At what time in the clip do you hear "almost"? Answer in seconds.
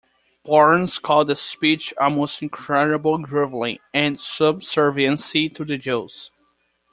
2.01-2.41